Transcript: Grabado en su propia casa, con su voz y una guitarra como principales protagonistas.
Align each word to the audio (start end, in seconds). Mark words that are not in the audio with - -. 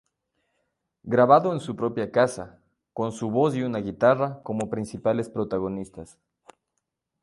Grabado 1.03 1.53
en 1.53 1.59
su 1.59 1.75
propia 1.75 2.11
casa, 2.11 2.57
con 2.91 3.11
su 3.11 3.29
voz 3.29 3.53
y 3.53 3.61
una 3.61 3.77
guitarra 3.81 4.41
como 4.41 4.67
principales 4.67 5.29
protagonistas. 5.29 6.17